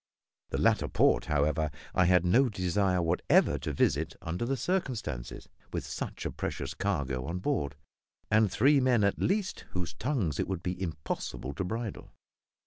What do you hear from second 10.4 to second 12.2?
would be impossible to bridle.